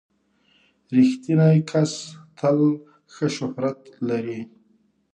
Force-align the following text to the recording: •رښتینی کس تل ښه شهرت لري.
•رښتینی 0.95 1.57
کس 1.69 1.91
تل 2.37 2.59
ښه 3.13 3.27
شهرت 3.35 3.79
لري. 4.07 4.41